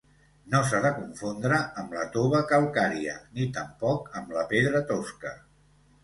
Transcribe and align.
No 0.51 0.59
s'ha 0.67 0.77
de 0.83 0.91
confondre 0.99 1.57
amb 1.81 1.91
la 1.97 2.05
tova 2.15 2.39
calcària 2.51 3.13
ni 3.35 3.45
tampoc 3.59 4.09
amb 4.21 4.33
la 4.39 4.47
pedra 4.55 4.81
tosca. 4.93 5.35